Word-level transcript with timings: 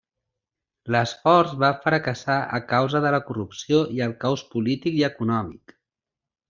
L'esforç 0.95 1.51
va 1.65 1.69
fracassar 1.83 2.39
a 2.59 2.61
causa 2.73 3.05
de 3.05 3.13
la 3.17 3.23
corrupció 3.29 3.85
i 3.99 4.05
el 4.09 4.19
caos 4.25 4.47
polític 4.57 4.99
i 5.03 5.09
econòmic. 5.13 5.81